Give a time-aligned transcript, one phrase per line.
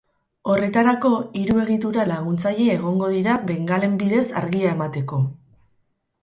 [0.51, 1.09] Horretarako,
[1.41, 5.21] hiru egitura laguntzaile egongo dira bengalen bidez argia emateko.